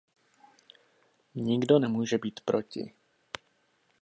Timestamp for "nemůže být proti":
1.79-2.93